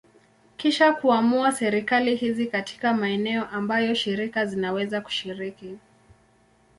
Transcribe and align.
Kisha 0.57 0.93
kuamua 0.93 1.51
serikali 1.51 2.15
hizi 2.15 2.47
katika 2.47 2.93
maeneo 2.93 3.45
ambayo 3.45 3.93
shirika 3.93 4.45
zinaweza 4.45 5.01
kushiriki. 5.01 5.77